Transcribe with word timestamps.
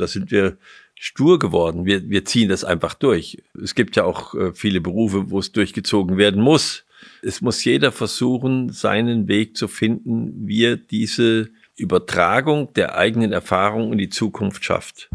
Da 0.00 0.06
sind 0.06 0.30
wir 0.30 0.56
stur 0.98 1.38
geworden. 1.38 1.84
Wir, 1.84 2.08
wir 2.08 2.24
ziehen 2.24 2.48
das 2.48 2.64
einfach 2.64 2.94
durch. 2.94 3.42
Es 3.62 3.74
gibt 3.74 3.96
ja 3.96 4.04
auch 4.04 4.34
äh, 4.34 4.52
viele 4.52 4.80
Berufe, 4.80 5.30
wo 5.30 5.38
es 5.38 5.52
durchgezogen 5.52 6.16
werden 6.16 6.42
muss. 6.42 6.84
Es 7.22 7.40
muss 7.40 7.64
jeder 7.64 7.92
versuchen, 7.92 8.70
seinen 8.70 9.28
Weg 9.28 9.56
zu 9.56 9.68
finden, 9.68 10.46
wie 10.46 10.64
er 10.64 10.76
diese 10.76 11.50
Übertragung 11.76 12.72
der 12.74 12.96
eigenen 12.96 13.32
Erfahrung 13.32 13.92
in 13.92 13.98
die 13.98 14.08
Zukunft 14.08 14.64
schafft. 14.64 15.10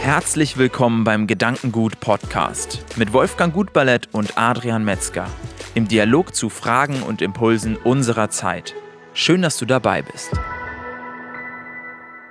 Herzlich 0.00 0.56
willkommen 0.56 1.04
beim 1.04 1.26
Gedankengut 1.26 2.00
Podcast 2.00 2.84
mit 2.96 3.12
Wolfgang 3.12 3.52
Gutballett 3.52 4.08
und 4.12 4.38
Adrian 4.38 4.84
Metzger 4.84 5.28
im 5.74 5.88
Dialog 5.88 6.34
zu 6.34 6.48
Fragen 6.48 7.02
und 7.02 7.20
Impulsen 7.20 7.76
unserer 7.76 8.30
Zeit. 8.30 8.74
Schön, 9.12 9.42
dass 9.42 9.58
du 9.58 9.66
dabei 9.66 10.02
bist. 10.02 10.32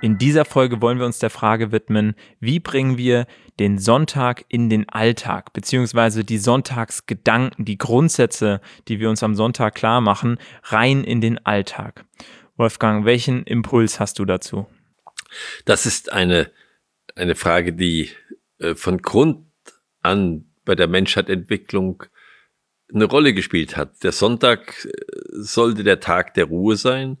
In 0.02 0.16
dieser 0.16 0.44
Folge 0.44 0.80
wollen 0.80 0.98
wir 0.98 1.06
uns 1.06 1.18
der 1.18 1.30
Frage 1.30 1.72
widmen, 1.72 2.14
wie 2.40 2.58
bringen 2.58 2.96
wir 2.96 3.26
den 3.58 3.78
Sonntag 3.78 4.44
in 4.48 4.70
den 4.70 4.88
Alltag, 4.88 5.52
beziehungsweise 5.52 6.24
die 6.24 6.38
Sonntagsgedanken, 6.38 7.64
die 7.64 7.76
Grundsätze, 7.76 8.60
die 8.88 8.98
wir 8.98 9.10
uns 9.10 9.22
am 9.22 9.34
Sonntag 9.34 9.74
klar 9.74 10.00
machen, 10.00 10.38
rein 10.64 11.04
in 11.04 11.20
den 11.20 11.44
Alltag. 11.44 12.06
Wolfgang, 12.56 13.04
welchen 13.04 13.44
Impuls 13.44 14.00
hast 14.00 14.18
du 14.18 14.24
dazu? 14.24 14.66
Das 15.66 15.86
ist 15.86 16.12
eine 16.12 16.50
eine 17.14 17.34
Frage, 17.34 17.72
die 17.72 18.10
äh, 18.58 18.74
von 18.74 18.98
Grund 18.98 19.46
an 20.02 20.46
bei 20.64 20.74
der 20.74 20.88
Menschheitentwicklung 20.88 22.04
eine 22.92 23.04
Rolle 23.04 23.34
gespielt 23.34 23.76
hat. 23.76 24.02
Der 24.02 24.12
Sonntag 24.12 24.84
äh, 24.84 24.90
sollte 25.32 25.84
der 25.84 26.00
Tag 26.00 26.34
der 26.34 26.46
Ruhe 26.46 26.76
sein, 26.76 27.18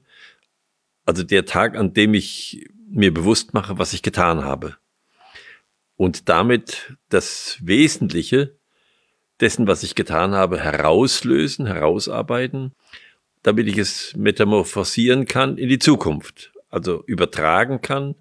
also 1.04 1.22
der 1.22 1.44
Tag, 1.44 1.76
an 1.76 1.92
dem 1.92 2.14
ich 2.14 2.68
mir 2.88 3.12
bewusst 3.12 3.54
mache, 3.54 3.78
was 3.78 3.92
ich 3.92 4.02
getan 4.02 4.44
habe. 4.44 4.76
Und 5.96 6.28
damit 6.28 6.96
das 7.08 7.58
Wesentliche 7.60 8.56
dessen, 9.40 9.66
was 9.66 9.82
ich 9.82 9.94
getan 9.94 10.34
habe, 10.34 10.58
herauslösen, 10.58 11.66
herausarbeiten, 11.66 12.74
damit 13.42 13.68
ich 13.68 13.78
es 13.78 14.14
metamorphosieren 14.16 15.26
kann 15.26 15.56
in 15.56 15.68
die 15.68 15.78
Zukunft, 15.78 16.52
also 16.68 17.02
übertragen 17.06 17.80
kann 17.80 18.14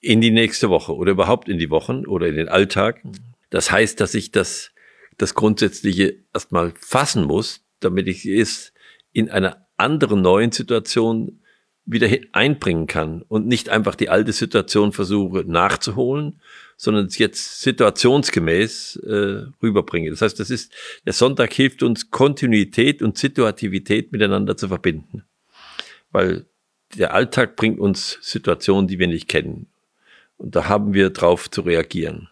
in 0.00 0.20
die 0.20 0.30
nächste 0.30 0.68
Woche 0.68 0.94
oder 0.94 1.12
überhaupt 1.12 1.48
in 1.48 1.58
die 1.58 1.70
Wochen 1.70 2.06
oder 2.06 2.26
in 2.26 2.36
den 2.36 2.48
Alltag. 2.48 3.02
Das 3.50 3.70
heißt, 3.70 4.00
dass 4.00 4.14
ich 4.14 4.32
das, 4.32 4.72
das 5.16 5.34
Grundsätzliche 5.34 6.16
erstmal 6.34 6.74
fassen 6.78 7.24
muss, 7.24 7.64
damit 7.80 8.08
ich 8.08 8.26
es 8.26 8.72
in 9.12 9.30
einer 9.30 9.63
anderen 9.76 10.22
neuen 10.22 10.52
Situation 10.52 11.40
wieder 11.86 12.08
einbringen 12.32 12.86
kann 12.86 13.22
und 13.28 13.46
nicht 13.46 13.68
einfach 13.68 13.94
die 13.94 14.08
alte 14.08 14.32
Situation 14.32 14.92
versuche 14.92 15.44
nachzuholen, 15.46 16.40
sondern 16.76 17.06
es 17.06 17.18
jetzt 17.18 17.60
situationsgemäß 17.60 18.96
äh, 18.96 19.42
rüberbringe. 19.62 20.10
Das 20.10 20.22
heißt, 20.22 20.40
das 20.40 20.50
ist 20.50 20.72
der 21.04 21.12
Sonntag 21.12 21.52
hilft 21.52 21.82
uns 21.82 22.10
Kontinuität 22.10 23.02
und 23.02 23.18
Situativität 23.18 24.12
miteinander 24.12 24.56
zu 24.56 24.68
verbinden, 24.68 25.24
weil 26.10 26.46
der 26.94 27.12
Alltag 27.12 27.56
bringt 27.56 27.78
uns 27.78 28.18
Situationen, 28.22 28.88
die 28.88 28.98
wir 28.98 29.08
nicht 29.08 29.28
kennen 29.28 29.66
und 30.36 30.56
da 30.56 30.68
haben 30.68 30.94
wir 30.94 31.10
drauf 31.10 31.50
zu 31.50 31.62
reagieren. 31.62 32.28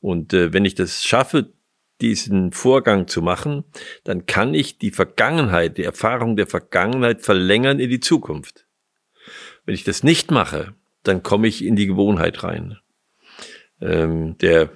Und 0.00 0.32
äh, 0.32 0.52
wenn 0.52 0.64
ich 0.64 0.74
das 0.74 1.04
schaffe, 1.04 1.52
diesen 2.00 2.52
Vorgang 2.52 3.08
zu 3.08 3.22
machen, 3.22 3.64
dann 4.04 4.26
kann 4.26 4.54
ich 4.54 4.78
die 4.78 4.90
Vergangenheit, 4.90 5.78
die 5.78 5.84
Erfahrung 5.84 6.36
der 6.36 6.46
Vergangenheit 6.46 7.22
verlängern 7.22 7.78
in 7.78 7.90
die 7.90 8.00
Zukunft. 8.00 8.66
Wenn 9.64 9.74
ich 9.74 9.84
das 9.84 10.02
nicht 10.02 10.30
mache, 10.30 10.74
dann 11.02 11.22
komme 11.22 11.48
ich 11.48 11.64
in 11.64 11.76
die 11.76 11.86
Gewohnheit 11.86 12.42
rein. 12.42 12.78
Ähm, 13.80 14.36
der 14.38 14.70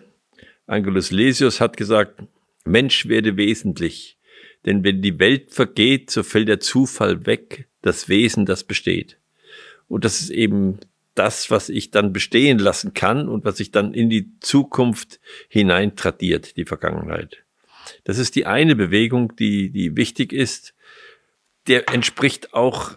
Angelus 0.67 1.11
Lesius 1.11 1.61
hat 1.61 1.77
gesagt, 1.77 2.23
Mensch 2.65 3.09
werde 3.09 3.37
wesentlich, 3.37 4.19
denn 4.67 4.85
wenn 4.85 5.03
die 5.03 5.19
Welt 5.19 5.53
vergeht, 5.53 6.11
so 6.11 6.23
fällt 6.23 6.49
der 6.49 6.61
Zufall 6.61 7.27
weg, 7.27 7.69
das 7.83 8.09
Wesen, 8.09 8.47
das 8.47 8.65
besteht. 8.65 9.19
Und 9.89 10.05
das 10.05 10.21
ist 10.21 10.31
eben 10.31 10.79
das, 11.15 11.51
was 11.51 11.69
ich 11.69 11.91
dann 11.91 12.13
bestehen 12.13 12.59
lassen 12.59 12.95
kann 12.95 13.29
und 13.29 13.45
was 13.45 13.57
sich 13.57 13.71
dann 13.71 13.95
in 13.95 14.11
die 14.11 14.39
Zukunft 14.41 15.21
hinein 15.49 15.97
tradiert, 15.97 16.57
die 16.57 16.65
Vergangenheit. 16.65 17.45
Das 18.05 18.19
ist 18.19 18.37
die 18.37 18.47
eine 18.47 18.77
Bewegung, 18.77 19.35
die, 19.37 19.71
die 19.71 19.97
wichtig 19.97 20.33
ist. 20.33 20.75
Der 21.67 21.89
entspricht 21.89 22.55
auch 22.55 22.97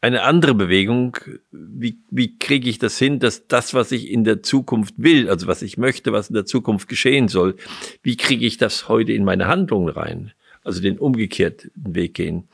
eine 0.00 0.22
andere 0.22 0.54
Bewegung. 0.54 1.16
Wie, 1.50 2.00
wie 2.10 2.38
kriege 2.38 2.68
ich 2.68 2.78
das 2.78 2.98
hin, 2.98 3.20
dass 3.20 3.46
das, 3.46 3.72
was 3.72 3.92
ich 3.92 4.10
in 4.10 4.24
der 4.24 4.42
Zukunft 4.42 4.94
will, 4.96 5.30
also 5.30 5.46
was 5.46 5.62
ich 5.62 5.78
möchte, 5.78 6.12
was 6.12 6.28
in 6.28 6.34
der 6.34 6.44
Zukunft 6.44 6.88
geschehen 6.88 7.28
soll, 7.28 7.56
wie 8.02 8.16
kriege 8.16 8.44
ich 8.44 8.58
das 8.58 8.88
heute 8.88 9.12
in 9.12 9.24
meine 9.24 9.46
Handlungen 9.46 9.88
rein? 9.88 10.32
Also 10.64 10.80
den 10.82 10.98
umgekehrten 10.98 11.70
Weg 11.74 12.14
gehen. 12.14 12.48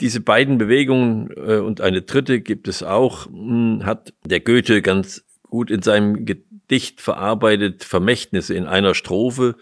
Diese 0.00 0.20
beiden 0.20 0.58
Bewegungen 0.58 1.30
äh, 1.36 1.58
und 1.58 1.80
eine 1.80 2.02
dritte 2.02 2.40
gibt 2.40 2.68
es 2.68 2.82
auch, 2.82 3.26
mh, 3.26 3.80
hm, 3.80 3.86
hat 3.86 4.14
der 4.24 4.40
Goethe 4.40 4.82
ganz 4.82 5.24
gut 5.42 5.70
in 5.70 5.82
seinem 5.82 6.24
Gedicht 6.24 7.00
verarbeitet, 7.00 7.84
Vermächtnisse 7.84 8.54
in 8.54 8.66
einer 8.66 8.94
Strophe, 8.94 9.56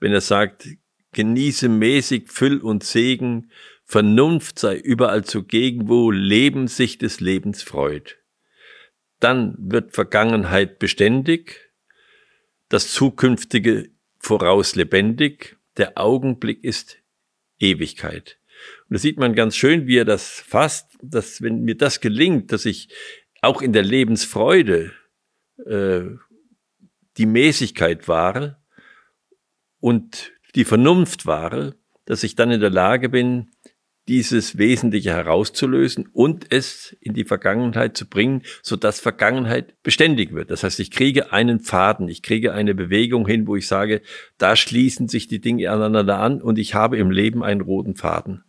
wenn 0.00 0.12
er 0.12 0.20
sagt, 0.20 0.66
genieße 1.12 1.68
mäßig 1.68 2.28
Füll 2.28 2.58
und 2.58 2.82
Segen, 2.82 3.50
Vernunft 3.84 4.58
sei 4.58 4.76
überall 4.76 5.24
zugegen, 5.24 5.88
wo 5.88 6.10
Leben 6.10 6.68
sich 6.68 6.98
des 6.98 7.20
Lebens 7.20 7.62
freut. 7.62 8.18
Dann 9.20 9.54
wird 9.58 9.94
Vergangenheit 9.94 10.78
beständig, 10.78 11.70
das 12.68 12.90
Zukünftige 12.92 13.90
voraus 14.18 14.74
lebendig, 14.74 15.56
der 15.76 15.98
Augenblick 15.98 16.64
ist 16.64 16.98
Ewigkeit. 17.58 18.38
Und 18.88 18.94
da 18.94 18.98
sieht 18.98 19.18
man 19.18 19.34
ganz 19.34 19.56
schön, 19.56 19.86
wie 19.86 19.98
er 19.98 20.04
das 20.04 20.28
fasst, 20.28 20.96
dass 21.02 21.42
wenn 21.42 21.62
mir 21.62 21.76
das 21.76 22.00
gelingt, 22.00 22.52
dass 22.52 22.64
ich 22.64 22.88
auch 23.42 23.62
in 23.62 23.72
der 23.72 23.82
Lebensfreude 23.82 24.92
äh, 25.66 26.02
die 27.16 27.26
Mäßigkeit 27.26 28.08
wahre 28.08 28.58
und 29.80 30.32
die 30.54 30.64
Vernunft 30.64 31.26
wahre, 31.26 31.76
dass 32.04 32.22
ich 32.22 32.36
dann 32.36 32.50
in 32.50 32.60
der 32.60 32.70
Lage 32.70 33.08
bin, 33.08 33.50
dieses 34.08 34.58
Wesentliche 34.58 35.10
herauszulösen 35.10 36.08
und 36.12 36.52
es 36.52 36.94
in 37.00 37.14
die 37.14 37.24
Vergangenheit 37.24 37.96
zu 37.96 38.06
bringen, 38.06 38.42
so 38.62 38.76
dass 38.76 39.00
Vergangenheit 39.00 39.82
beständig 39.82 40.34
wird. 40.34 40.50
Das 40.50 40.62
heißt, 40.62 40.78
ich 40.80 40.90
kriege 40.90 41.32
einen 41.32 41.60
Faden, 41.60 42.08
ich 42.08 42.22
kriege 42.22 42.52
eine 42.52 42.74
Bewegung 42.74 43.26
hin, 43.26 43.46
wo 43.46 43.56
ich 43.56 43.66
sage, 43.66 44.02
da 44.36 44.56
schließen 44.56 45.08
sich 45.08 45.26
die 45.26 45.40
Dinge 45.40 45.70
aneinander 45.70 46.18
an 46.18 46.42
und 46.42 46.58
ich 46.58 46.74
habe 46.74 46.98
im 46.98 47.10
Leben 47.10 47.42
einen 47.42 47.62
roten 47.62 47.96
Faden. 47.96 48.44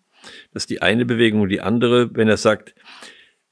Das 0.53 0.63
ist 0.63 0.69
die 0.69 0.81
eine 0.81 1.05
Bewegung 1.05 1.41
und 1.41 1.49
die 1.49 1.61
andere, 1.61 2.15
wenn 2.15 2.27
er 2.27 2.37
sagt, 2.37 2.75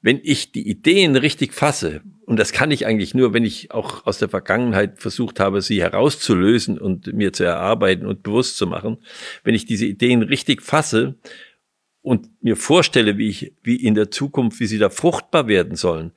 wenn 0.00 0.20
ich 0.22 0.52
die 0.52 0.68
Ideen 0.68 1.16
richtig 1.16 1.54
fasse, 1.54 2.02
und 2.26 2.38
das 2.38 2.52
kann 2.52 2.70
ich 2.70 2.84
eigentlich 2.84 3.14
nur, 3.14 3.32
wenn 3.32 3.44
ich 3.44 3.70
auch 3.70 4.04
aus 4.06 4.18
der 4.18 4.28
Vergangenheit 4.28 4.98
versucht 4.98 5.40
habe, 5.40 5.62
sie 5.62 5.80
herauszulösen 5.80 6.78
und 6.78 7.12
mir 7.14 7.32
zu 7.32 7.44
erarbeiten 7.44 8.06
und 8.06 8.22
bewusst 8.22 8.58
zu 8.58 8.66
machen, 8.66 8.98
wenn 9.44 9.54
ich 9.54 9.64
diese 9.64 9.86
Ideen 9.86 10.22
richtig 10.22 10.62
fasse 10.62 11.14
und 12.02 12.28
mir 12.42 12.56
vorstelle, 12.56 13.16
wie 13.16 13.28
ich, 13.28 13.54
wie 13.62 13.76
in 13.76 13.94
der 13.94 14.10
Zukunft, 14.10 14.60
wie 14.60 14.66
sie 14.66 14.76
da 14.76 14.90
fruchtbar 14.90 15.48
werden 15.48 15.74
sollen, 15.74 16.12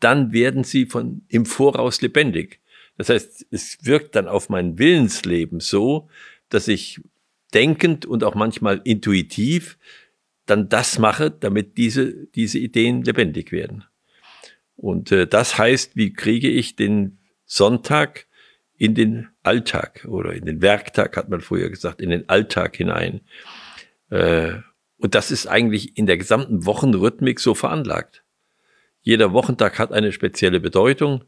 dann 0.00 0.32
werden 0.32 0.64
sie 0.64 0.86
von 0.86 1.22
im 1.28 1.46
Voraus 1.46 2.00
lebendig. 2.02 2.60
Das 2.96 3.08
heißt, 3.08 3.46
es 3.52 3.78
wirkt 3.82 4.16
dann 4.16 4.26
auf 4.26 4.48
mein 4.48 4.78
Willensleben 4.78 5.60
so, 5.60 6.08
dass 6.48 6.66
ich 6.66 7.00
denkend 7.54 8.06
und 8.06 8.24
auch 8.24 8.34
manchmal 8.34 8.80
intuitiv 8.84 9.78
dann 10.46 10.68
das 10.68 10.98
mache, 10.98 11.30
damit 11.30 11.76
diese, 11.76 12.26
diese 12.28 12.58
Ideen 12.58 13.02
lebendig 13.02 13.52
werden. 13.52 13.84
Und 14.76 15.12
äh, 15.12 15.26
das 15.26 15.58
heißt, 15.58 15.96
wie 15.96 16.12
kriege 16.12 16.48
ich 16.48 16.76
den 16.76 17.18
Sonntag 17.44 18.26
in 18.76 18.94
den 18.94 19.28
Alltag 19.42 20.06
oder 20.08 20.32
in 20.34 20.46
den 20.46 20.62
Werktag, 20.62 21.16
hat 21.16 21.28
man 21.28 21.40
früher 21.40 21.68
gesagt, 21.68 22.00
in 22.00 22.10
den 22.10 22.28
Alltag 22.28 22.76
hinein. 22.76 23.22
Äh, 24.10 24.54
und 24.98 25.14
das 25.14 25.30
ist 25.30 25.46
eigentlich 25.46 25.98
in 25.98 26.06
der 26.06 26.16
gesamten 26.16 26.64
Wochenrhythmik 26.64 27.40
so 27.40 27.54
veranlagt. 27.54 28.24
Jeder 29.02 29.32
Wochentag 29.32 29.78
hat 29.78 29.92
eine 29.92 30.12
spezielle 30.12 30.60
Bedeutung. 30.60 31.24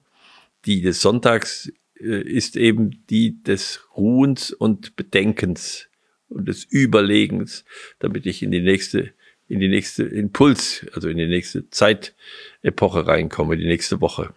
Die 0.64 0.80
des 0.80 1.00
Sonntags 1.00 1.72
äh, 1.98 2.20
ist 2.22 2.56
eben 2.56 3.04
die 3.08 3.42
des 3.42 3.80
Ruhens 3.96 4.52
und 4.52 4.96
Bedenkens 4.96 5.89
und 6.30 6.48
des 6.48 6.64
Überlegens, 6.64 7.64
damit 7.98 8.26
ich 8.26 8.42
in 8.42 8.50
die 8.50 8.60
nächste, 8.60 9.12
in 9.48 9.60
die 9.60 9.68
nächste 9.68 10.04
Impuls, 10.04 10.86
also 10.94 11.08
in 11.08 11.18
die 11.18 11.26
nächste 11.26 11.68
Zeitepoche 11.70 13.06
reinkomme, 13.06 13.56
die 13.56 13.66
nächste 13.66 14.00
Woche. 14.00 14.32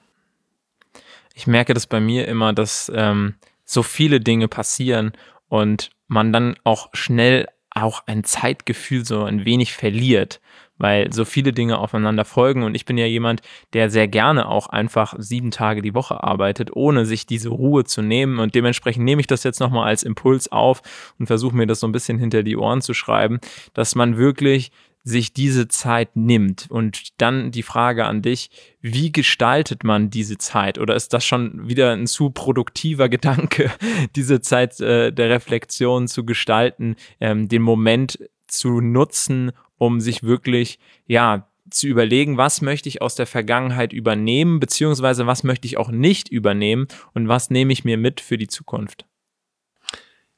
Ich 1.36 1.48
merke 1.48 1.74
das 1.74 1.88
bei 1.88 2.00
mir 2.00 2.28
immer, 2.28 2.54
dass 2.54 2.92
ähm, 2.94 3.36
so 3.66 3.84
viele 3.84 4.20
Dinge 4.20 4.48
passieren 4.48 5.14
und 5.48 5.92
man 6.08 6.34
dann 6.34 6.56
auch 6.64 6.90
schnell 6.94 7.48
auch 7.70 8.04
ein 8.06 8.24
Zeitgefühl 8.24 9.06
so 9.06 9.24
ein 9.24 9.46
wenig 9.46 9.74
verliert. 9.74 10.42
Weil 10.78 11.12
so 11.14 11.26
viele 11.26 11.54
Dinge 11.54 11.78
aufeinander 11.78 12.26
folgen. 12.26 12.64
Und 12.64 12.76
ich 12.76 12.86
bin 12.86 12.98
ja 12.98 13.06
jemand, 13.06 13.42
der 13.74 13.90
sehr 13.90 14.08
gerne 14.08 14.48
auch 14.48 14.68
einfach 14.68 15.16
sieben 15.18 15.52
Tage 15.52 15.82
die 15.82 15.94
Woche 15.94 16.24
arbeitet, 16.24 16.76
ohne 16.76 17.06
sich 17.06 17.26
diese 17.26 17.50
Ruhe 17.50 17.84
zu 17.84 18.02
nehmen. 18.02 18.40
Und 18.40 18.56
dementsprechend 18.56 19.06
nehme 19.06 19.22
ich 19.22 19.28
das 19.28 19.44
jetzt 19.44 19.60
nochmal 19.60 19.88
als 19.88 20.04
Impuls 20.04 20.52
auf 20.52 20.82
und 21.20 21.28
versuche 21.28 21.56
mir 21.56 21.68
das 21.68 21.80
so 21.80 21.88
ein 21.88 21.92
bisschen 21.92 22.18
hinter 22.18 22.44
die 22.44 22.58
Ohren 22.58 22.82
zu 22.82 22.94
schreiben, 22.94 23.40
dass 23.74 23.96
man 23.96 24.18
wirklich 24.18 24.72
sich 25.04 25.34
diese 25.34 25.68
Zeit 25.68 26.16
nimmt. 26.16 26.68
Und 26.70 27.22
dann 27.22 27.52
die 27.52 27.64
Frage 27.64 28.06
an 28.06 28.22
dich, 28.22 28.50
wie 28.82 29.12
gestaltet 29.12 29.84
man 29.84 30.10
diese 30.10 30.38
Zeit? 30.38 30.80
Oder 30.80 30.96
ist 30.96 31.14
das 31.14 31.26
schon 31.26 31.68
wieder 31.68 31.92
ein 31.92 32.08
zu 32.08 32.30
produktiver 32.30 33.10
Gedanke, 33.14 33.72
diese 34.16 34.42
Zeit 34.42 34.80
äh, 34.80 35.12
der 35.12 35.30
Reflexion 35.30 36.08
zu 36.08 36.26
gestalten, 36.26 36.96
ähm, 37.20 37.50
den 37.50 37.62
Moment 37.62 38.18
zu 38.54 38.82
nutzen, 38.82 39.52
um 39.78 40.00
sich 40.00 40.24
wirklich, 40.24 40.80
ja, 41.08 41.48
zu 41.70 41.88
überlegen, 41.88 42.38
was 42.38 42.62
möchte 42.62 42.90
ich 42.90 43.02
aus 43.02 43.16
der 43.16 43.26
Vergangenheit 43.26 43.94
übernehmen, 43.94 44.60
beziehungsweise 44.60 45.28
was 45.28 45.44
möchte 45.44 45.66
ich 45.68 45.78
auch 45.78 45.90
nicht 45.90 46.30
übernehmen 46.30 46.88
und 47.14 47.28
was 47.28 47.50
nehme 47.50 47.74
ich 47.74 47.84
mir 47.84 47.98
mit 47.98 48.22
für 48.22 48.38
die 48.38 48.48
Zukunft? 48.48 49.06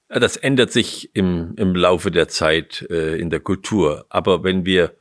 Das 0.07 0.37
ändert 0.37 0.71
sich 0.71 1.09
im, 1.13 1.55
im 1.57 1.75
Laufe 1.75 2.11
der 2.11 2.27
Zeit 2.27 2.85
äh, 2.89 3.17
in 3.17 3.29
der 3.29 3.39
Kultur. 3.39 4.05
Aber 4.09 4.43
wenn 4.43 4.65
wir 4.65 4.95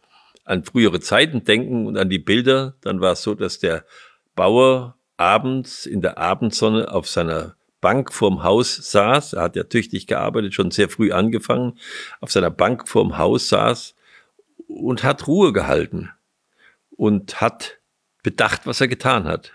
an 0.44 0.64
frühere 0.64 1.00
Zeiten 1.00 1.44
denken 1.44 1.86
und 1.86 1.96
an 1.96 2.08
die 2.08 2.18
Bilder, 2.18 2.74
dann 2.80 3.00
war 3.00 3.12
es 3.12 3.22
so, 3.22 3.34
dass 3.34 3.58
der 3.58 3.84
Bauer 4.34 4.96
abends 5.16 5.86
in 5.86 6.00
der 6.00 6.18
Abendsonne 6.18 6.90
auf 6.90 7.08
seiner 7.08 7.54
Bank 7.84 8.14
vorm 8.14 8.42
Haus 8.42 8.76
saß. 8.76 9.34
Er 9.34 9.42
hat 9.42 9.56
ja 9.56 9.64
tüchtig 9.64 10.06
gearbeitet, 10.06 10.54
schon 10.54 10.70
sehr 10.70 10.88
früh 10.88 11.12
angefangen. 11.12 11.78
Auf 12.22 12.32
seiner 12.32 12.48
Bank 12.48 12.88
vorm 12.88 13.18
Haus 13.18 13.50
saß 13.50 13.94
und 14.66 15.04
hat 15.04 15.26
Ruhe 15.26 15.52
gehalten 15.52 16.10
und 16.96 17.42
hat 17.42 17.76
bedacht, 18.22 18.66
was 18.66 18.80
er 18.80 18.88
getan 18.88 19.24
hat. 19.24 19.52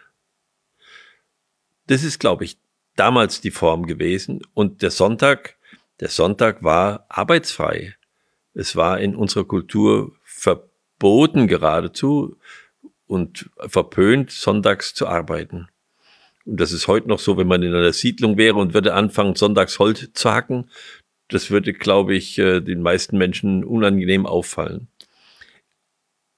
Das 1.87 2.03
ist, 2.03 2.19
glaube 2.19 2.43
ich, 2.45 2.59
damals 2.95 3.41
die 3.41 3.49
Form 3.49 3.87
gewesen. 3.87 4.43
Und 4.53 4.83
der 4.83 4.91
Sonntag, 4.91 5.57
der 5.99 6.09
Sonntag 6.09 6.63
war 6.63 7.07
arbeitsfrei. 7.09 7.95
Es 8.53 8.75
war 8.75 8.99
in 8.99 9.15
unserer 9.15 9.45
Kultur 9.45 10.15
verboten 10.23 11.47
geradezu 11.47 12.37
und 13.07 13.49
verpönt, 13.57 14.29
sonntags 14.29 14.93
zu 14.93 15.07
arbeiten. 15.07 15.67
Und 16.49 16.59
das 16.59 16.71
ist 16.71 16.87
heute 16.87 17.07
noch 17.07 17.19
so, 17.19 17.37
wenn 17.37 17.45
man 17.45 17.61
in 17.61 17.75
einer 17.75 17.93
Siedlung 17.93 18.37
wäre 18.37 18.55
und 18.55 18.73
würde 18.73 18.95
anfangen, 18.95 19.35
sonntags 19.35 19.77
Holz 19.77 20.09
zu 20.13 20.31
hacken. 20.31 20.71
Das 21.27 21.51
würde, 21.51 21.73
glaube 21.73 22.15
ich, 22.15 22.39
äh, 22.39 22.59
den 22.59 22.81
meisten 22.81 23.19
Menschen 23.19 23.63
unangenehm 23.63 24.25
auffallen. 24.25 24.87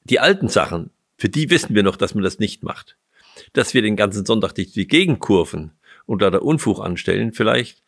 Die 0.03 0.19
alten 0.19 0.49
Sachen, 0.49 0.89
für 1.17 1.29
die 1.29 1.49
wissen 1.49 1.75
wir 1.75 1.83
noch, 1.83 1.95
dass 1.95 2.13
man 2.13 2.25
das 2.25 2.39
nicht 2.39 2.61
macht. 2.61 2.97
Dass 3.53 3.73
wir 3.73 3.81
den 3.81 3.95
ganzen 3.95 4.25
Sonntag 4.25 4.57
nicht 4.57 4.75
die 4.75 4.85
Gegenkurven 4.85 5.71
und 6.05 6.21
da 6.21 6.29
der 6.29 6.43
Unfug 6.43 6.81
anstellen, 6.81 7.31
vielleicht, 7.31 7.81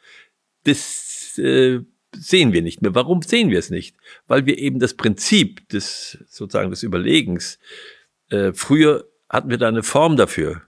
das 0.64 1.38
äh, 1.40 1.82
sehen 2.16 2.54
wir 2.54 2.62
nicht 2.62 2.82
mehr. 2.82 2.96
Warum 2.96 3.22
sehen 3.22 3.50
wir 3.50 3.60
es 3.60 3.70
nicht? 3.70 3.98
Weil 4.28 4.46
wir 4.46 4.58
eben 4.60 4.80
das 4.80 4.94
Prinzip 4.94 5.68
des 5.68 6.20
sozusagen 6.30 6.70
des 6.70 6.84
Überlegens, 6.84 7.60
äh, 8.30 8.54
früher 8.54 9.10
hatten 9.28 9.50
wir 9.50 9.58
da 9.58 9.68
eine 9.68 9.84
Form 9.84 10.16
dafür, 10.16 10.62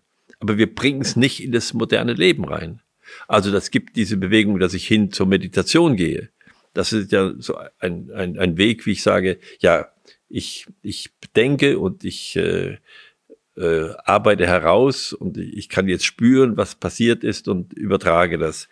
aber 0.46 0.60
wir 0.60 0.74
bringen 0.74 1.02
es 1.02 1.16
nicht 1.16 1.44
in 1.44 1.52
das 1.52 1.74
moderne 1.74 2.14
Leben 2.14 2.46
rein. 2.46 2.82
Also 3.28 3.52
das 3.52 3.72
gibt 3.72 3.96
diese 3.96 4.18
Bewegung, 4.18 4.60
dass 4.60 4.76
ich 4.76 4.88
hin 4.88 5.12
zur 5.12 5.26
Meditation 5.26 5.96
gehe. 5.96 6.30
Das 6.74 6.94
ist 6.94 7.12
ja 7.12 7.34
so 7.40 7.58
ein, 7.80 8.12
ein, 8.12 8.38
ein 8.38 8.58
Weg, 8.58 8.86
wie 8.86 8.92
ich 8.92 9.02
sage, 9.02 9.40
ja, 9.60 9.88
ich, 10.30 10.68
ich 10.84 11.10
denke 11.36 11.80
und 11.80 12.04
ich 12.04 12.36
äh, 12.36 12.78
äh, 13.58 13.90
arbeite 14.04 14.46
heraus 14.46 15.14
und 15.14 15.38
ich 15.38 15.70
kann 15.70 15.88
jetzt 15.88 16.06
spüren, 16.06 16.58
was 16.58 16.76
passiert 16.76 17.24
ist 17.24 17.48
und 17.48 17.74
übertrage 17.74 18.38
das. 18.38 18.68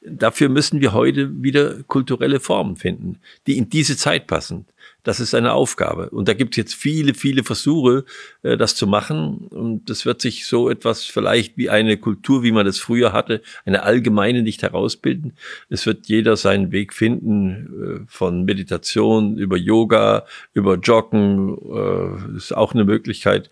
Dafür 0.00 0.48
müssen 0.48 0.80
wir 0.80 0.94
heute 0.94 1.42
wieder 1.42 1.82
kulturelle 1.82 2.40
Formen 2.40 2.76
finden, 2.76 3.18
die 3.46 3.58
in 3.58 3.68
diese 3.68 3.96
Zeit 3.96 4.26
passen. 4.26 4.66
Das 5.02 5.20
ist 5.20 5.34
eine 5.34 5.52
Aufgabe. 5.52 6.10
Und 6.10 6.28
da 6.28 6.34
gibt 6.34 6.54
es 6.54 6.56
jetzt 6.56 6.74
viele, 6.74 7.14
viele 7.14 7.44
Versuche, 7.44 8.04
äh, 8.42 8.56
das 8.56 8.74
zu 8.74 8.86
machen. 8.86 9.48
Und 9.48 9.88
das 9.88 10.04
wird 10.04 10.20
sich 10.20 10.46
so 10.46 10.68
etwas 10.68 11.04
vielleicht 11.04 11.56
wie 11.56 11.70
eine 11.70 11.96
Kultur, 11.96 12.42
wie 12.42 12.52
man 12.52 12.66
es 12.66 12.78
früher 12.78 13.12
hatte, 13.12 13.42
eine 13.64 13.82
allgemeine 13.82 14.42
nicht 14.42 14.62
herausbilden. 14.62 15.34
Es 15.68 15.86
wird 15.86 16.06
jeder 16.06 16.36
seinen 16.36 16.72
Weg 16.72 16.92
finden, 16.92 18.04
äh, 18.04 18.06
von 18.08 18.44
Meditation 18.44 19.36
über 19.38 19.56
Yoga, 19.56 20.26
über 20.52 20.76
Joggen, 20.76 21.56
äh, 21.72 22.36
ist 22.36 22.54
auch 22.54 22.74
eine 22.74 22.84
Möglichkeit 22.84 23.50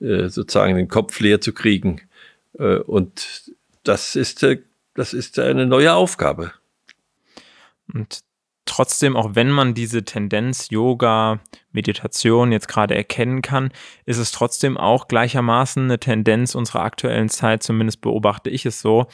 äh, 0.00 0.28
sozusagen 0.28 0.76
den 0.76 0.88
Kopf 0.88 1.18
leer 1.20 1.40
zu 1.40 1.52
kriegen. 1.52 2.00
Äh, 2.58 2.78
und 2.78 3.52
das 3.84 4.16
ist, 4.16 4.46
das 4.94 5.14
ist 5.14 5.38
eine 5.38 5.66
neue 5.66 5.94
Aufgabe. 5.94 6.52
Und 7.92 8.20
trotzdem, 8.68 9.16
auch 9.16 9.34
wenn 9.34 9.50
man 9.50 9.74
diese 9.74 10.04
Tendenz 10.04 10.70
Yoga, 10.70 11.40
Meditation 11.72 12.52
jetzt 12.52 12.68
gerade 12.68 12.94
erkennen 12.94 13.42
kann, 13.42 13.70
ist 14.06 14.18
es 14.18 14.32
trotzdem 14.32 14.76
auch 14.76 15.08
gleichermaßen 15.08 15.84
eine 15.84 15.98
Tendenz 15.98 16.54
unserer 16.54 16.82
aktuellen 16.82 17.28
Zeit, 17.28 17.62
zumindest 17.62 18.00
beobachte 18.00 18.50
ich 18.50 18.66
es 18.66 18.80
so, 18.80 19.06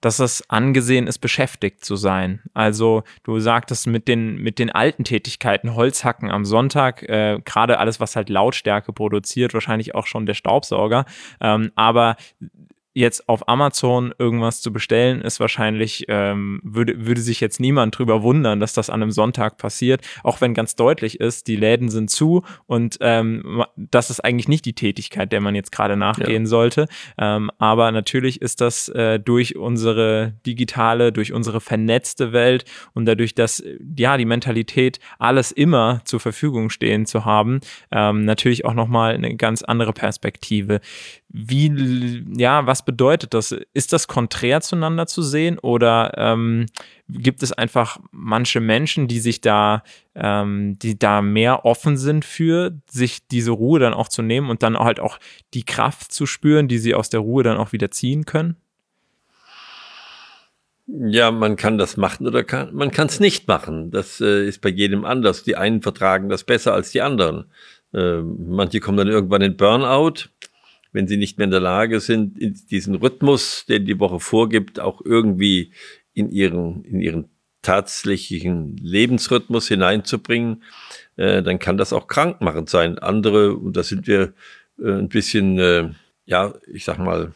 dass 0.00 0.18
es 0.18 0.48
angesehen 0.48 1.06
ist, 1.06 1.18
beschäftigt 1.18 1.84
zu 1.84 1.96
sein. 1.96 2.40
Also 2.54 3.02
du 3.22 3.38
sagtest 3.38 3.86
mit 3.86 4.08
den, 4.08 4.36
mit 4.36 4.58
den 4.58 4.70
alten 4.70 5.04
Tätigkeiten, 5.04 5.74
Holzhacken 5.74 6.30
am 6.30 6.44
Sonntag, 6.44 7.02
äh, 7.02 7.38
gerade 7.44 7.78
alles, 7.78 8.00
was 8.00 8.16
halt 8.16 8.28
Lautstärke 8.28 8.92
produziert, 8.92 9.54
wahrscheinlich 9.54 9.94
auch 9.94 10.06
schon 10.06 10.26
der 10.26 10.34
Staubsauger. 10.34 11.04
Ähm, 11.40 11.70
aber 11.74 12.16
jetzt 12.92 13.28
auf 13.28 13.48
Amazon 13.48 14.12
irgendwas 14.18 14.60
zu 14.62 14.72
bestellen, 14.72 15.20
ist 15.20 15.38
wahrscheinlich, 15.38 16.06
ähm, 16.08 16.60
würde, 16.64 17.06
würde 17.06 17.20
sich 17.20 17.40
jetzt 17.40 17.60
niemand 17.60 17.96
drüber 17.96 18.22
wundern, 18.22 18.58
dass 18.58 18.72
das 18.72 18.90
an 18.90 19.02
einem 19.02 19.12
Sonntag 19.12 19.58
passiert, 19.58 20.02
auch 20.24 20.40
wenn 20.40 20.54
ganz 20.54 20.74
deutlich 20.74 21.20
ist, 21.20 21.46
die 21.46 21.56
Läden 21.56 21.88
sind 21.88 22.10
zu 22.10 22.42
und 22.66 22.98
ähm, 23.00 23.64
das 23.76 24.10
ist 24.10 24.20
eigentlich 24.20 24.48
nicht 24.48 24.64
die 24.64 24.74
Tätigkeit, 24.74 25.30
der 25.30 25.40
man 25.40 25.54
jetzt 25.54 25.70
gerade 25.72 25.96
nachgehen 25.96 26.42
ja. 26.42 26.48
sollte. 26.48 26.88
Ähm, 27.16 27.50
aber 27.58 27.92
natürlich 27.92 28.42
ist 28.42 28.60
das 28.60 28.88
äh, 28.88 29.20
durch 29.20 29.56
unsere 29.56 30.34
digitale, 30.44 31.12
durch 31.12 31.32
unsere 31.32 31.60
vernetzte 31.60 32.32
Welt 32.32 32.64
und 32.92 33.06
dadurch, 33.06 33.34
dass 33.34 33.62
ja 33.96 34.16
die 34.16 34.24
Mentalität, 34.24 34.98
alles 35.18 35.52
immer 35.52 36.00
zur 36.04 36.20
Verfügung 36.20 36.70
stehen 36.70 37.06
zu 37.06 37.24
haben, 37.24 37.60
ähm, 37.92 38.24
natürlich 38.24 38.64
auch 38.64 38.74
nochmal 38.74 39.14
eine 39.14 39.36
ganz 39.36 39.62
andere 39.62 39.92
Perspektive. 39.92 40.80
Wie, 41.28 42.24
ja, 42.36 42.66
was 42.66 42.79
bedeutet 42.84 43.34
das? 43.34 43.54
Ist 43.72 43.92
das 43.92 44.08
konträr 44.08 44.60
zueinander 44.60 45.06
zu 45.06 45.22
sehen 45.22 45.58
oder 45.58 46.12
ähm, 46.16 46.66
gibt 47.08 47.42
es 47.42 47.52
einfach 47.52 47.98
manche 48.10 48.60
Menschen, 48.60 49.08
die 49.08 49.20
sich 49.20 49.40
da, 49.40 49.82
ähm, 50.14 50.78
die 50.78 50.98
da 50.98 51.22
mehr 51.22 51.64
offen 51.64 51.96
sind 51.96 52.24
für, 52.24 52.72
sich 52.90 53.26
diese 53.28 53.50
Ruhe 53.50 53.80
dann 53.80 53.94
auch 53.94 54.08
zu 54.08 54.22
nehmen 54.22 54.50
und 54.50 54.62
dann 54.62 54.78
halt 54.78 55.00
auch 55.00 55.18
die 55.54 55.64
Kraft 55.64 56.12
zu 56.12 56.26
spüren, 56.26 56.68
die 56.68 56.78
sie 56.78 56.94
aus 56.94 57.10
der 57.10 57.20
Ruhe 57.20 57.42
dann 57.42 57.56
auch 57.56 57.72
wieder 57.72 57.90
ziehen 57.90 58.24
können? 58.24 58.56
Ja, 60.86 61.30
man 61.30 61.54
kann 61.54 61.78
das 61.78 61.96
machen 61.96 62.26
oder 62.26 62.42
kann, 62.42 62.74
man 62.74 62.90
kann 62.90 63.06
es 63.06 63.20
nicht 63.20 63.46
machen. 63.46 63.90
Das 63.92 64.20
äh, 64.20 64.46
ist 64.46 64.60
bei 64.60 64.70
jedem 64.70 65.04
anders. 65.04 65.44
Die 65.44 65.56
einen 65.56 65.82
vertragen 65.82 66.28
das 66.28 66.42
besser 66.42 66.74
als 66.74 66.90
die 66.90 67.00
anderen. 67.00 67.44
Äh, 67.92 68.22
manche 68.22 68.80
kommen 68.80 68.98
dann 68.98 69.08
irgendwann 69.08 69.42
in 69.42 69.56
Burnout 69.56 70.30
wenn 70.92 71.08
sie 71.08 71.16
nicht 71.16 71.38
mehr 71.38 71.46
in 71.46 71.50
der 71.50 71.60
Lage 71.60 72.00
sind, 72.00 72.38
in 72.38 72.58
diesen 72.70 72.94
Rhythmus, 72.94 73.64
den 73.66 73.86
die 73.86 73.98
Woche 74.00 74.20
vorgibt, 74.20 74.80
auch 74.80 75.00
irgendwie 75.04 75.72
in 76.12 76.30
ihren, 76.30 76.84
in 76.84 77.00
ihren 77.00 77.28
tatsächlichen 77.62 78.76
Lebensrhythmus 78.76 79.68
hineinzubringen, 79.68 80.62
äh, 81.16 81.42
dann 81.42 81.58
kann 81.58 81.76
das 81.76 81.92
auch 81.92 82.08
krankmachend 82.08 82.70
sein. 82.70 82.98
Andere, 82.98 83.54
und 83.54 83.76
da 83.76 83.82
sind 83.82 84.06
wir 84.06 84.32
äh, 84.78 84.92
ein 84.92 85.08
bisschen, 85.08 85.58
äh, 85.58 85.90
ja, 86.24 86.54
ich 86.72 86.84
sag 86.84 86.98
mal, 86.98 87.32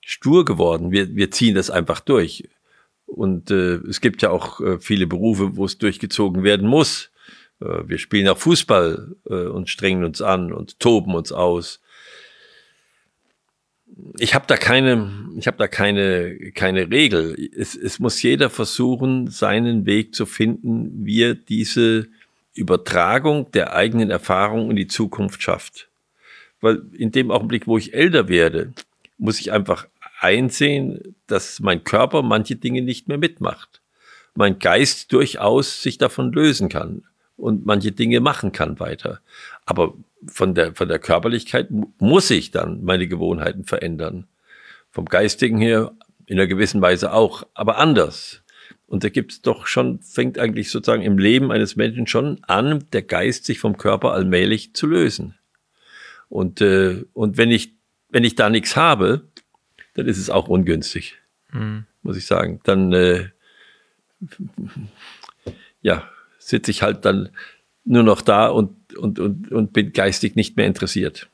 stur 0.00 0.44
geworden. 0.44 0.92
Wir, 0.92 1.14
wir 1.14 1.30
ziehen 1.30 1.54
das 1.54 1.70
einfach 1.70 2.00
durch. 2.00 2.48
Und 3.06 3.50
äh, 3.50 3.74
es 3.88 4.00
gibt 4.00 4.22
ja 4.22 4.30
auch 4.30 4.60
äh, 4.60 4.78
viele 4.78 5.06
Berufe, 5.06 5.56
wo 5.56 5.64
es 5.64 5.78
durchgezogen 5.78 6.44
werden 6.44 6.68
muss. 6.68 7.10
Äh, 7.60 7.86
wir 7.86 7.98
spielen 7.98 8.28
auch 8.28 8.38
Fußball 8.38 9.16
äh, 9.28 9.34
und 9.34 9.68
strengen 9.68 10.04
uns 10.04 10.22
an 10.22 10.52
und 10.52 10.80
toben 10.80 11.14
uns 11.14 11.32
aus 11.32 11.81
ich 14.18 14.34
habe 14.34 14.46
da 14.46 14.56
keine, 14.56 15.10
ich 15.36 15.46
habe 15.46 15.56
da 15.58 15.68
keine, 15.68 16.52
keine 16.52 16.90
Regel. 16.90 17.36
Es, 17.56 17.74
es 17.74 17.98
muss 17.98 18.22
jeder 18.22 18.50
versuchen, 18.50 19.28
seinen 19.28 19.86
Weg 19.86 20.14
zu 20.14 20.26
finden, 20.26 21.04
wie 21.06 21.22
er 21.22 21.34
diese 21.34 22.08
Übertragung 22.54 23.50
der 23.52 23.74
eigenen 23.74 24.10
Erfahrung 24.10 24.70
in 24.70 24.76
die 24.76 24.86
Zukunft 24.86 25.42
schafft. 25.42 25.88
Weil 26.60 26.82
in 26.92 27.10
dem 27.12 27.30
Augenblick, 27.30 27.66
wo 27.66 27.78
ich 27.78 27.94
älter 27.94 28.28
werde, 28.28 28.72
muss 29.18 29.40
ich 29.40 29.52
einfach 29.52 29.86
einsehen, 30.20 31.16
dass 31.26 31.60
mein 31.60 31.84
Körper 31.84 32.22
manche 32.22 32.56
Dinge 32.56 32.82
nicht 32.82 33.08
mehr 33.08 33.18
mitmacht. 33.18 33.80
Mein 34.34 34.58
Geist 34.58 35.12
durchaus 35.12 35.82
sich 35.82 35.98
davon 35.98 36.32
lösen 36.32 36.68
kann. 36.68 37.04
und 37.36 37.66
manche 37.66 37.90
Dinge 37.90 38.20
machen 38.20 38.52
kann 38.52 38.78
weiter. 38.78 39.20
Aber 39.64 39.94
von 40.26 40.54
der, 40.54 40.74
von 40.74 40.88
der 40.88 40.98
Körperlichkeit 40.98 41.68
muss 41.98 42.30
ich 42.30 42.50
dann 42.50 42.84
meine 42.84 43.08
Gewohnheiten 43.08 43.64
verändern. 43.64 44.26
Vom 44.90 45.06
Geistigen 45.06 45.58
her 45.58 45.92
in 46.26 46.38
einer 46.38 46.46
gewissen 46.46 46.80
Weise 46.80 47.12
auch, 47.12 47.44
aber 47.54 47.78
anders. 47.78 48.42
Und 48.86 49.04
da 49.04 49.08
gibt 49.08 49.32
es 49.32 49.42
doch 49.42 49.66
schon, 49.66 50.00
fängt 50.00 50.38
eigentlich 50.38 50.70
sozusagen 50.70 51.02
im 51.02 51.18
Leben 51.18 51.50
eines 51.50 51.76
Menschen 51.76 52.06
schon 52.06 52.42
an, 52.42 52.84
der 52.92 53.02
Geist 53.02 53.46
sich 53.46 53.58
vom 53.58 53.78
Körper 53.78 54.12
allmählich 54.12 54.74
zu 54.74 54.86
lösen. 54.86 55.34
Und, 56.28 56.60
äh, 56.60 57.04
und 57.12 57.38
wenn 57.38 57.50
ich, 57.50 57.74
wenn 58.10 58.24
ich 58.24 58.34
da 58.34 58.50
nichts 58.50 58.76
habe, 58.76 59.28
dann 59.94 60.06
ist 60.06 60.18
es 60.18 60.30
auch 60.30 60.48
ungünstig, 60.48 61.16
mhm. 61.52 61.86
muss 62.02 62.16
ich 62.16 62.26
sagen. 62.26 62.60
Dann, 62.64 62.92
äh, 62.92 63.28
ja, 65.82 66.08
sitze 66.38 66.70
ich 66.70 66.82
halt 66.82 67.04
dann 67.04 67.30
nur 67.84 68.02
noch 68.02 68.20
da 68.22 68.48
und, 68.48 68.96
und, 68.96 69.18
und, 69.18 69.50
und 69.50 69.72
bin 69.72 69.92
geistig 69.92 70.36
nicht 70.36 70.56
mehr 70.56 70.66
interessiert. 70.66 71.28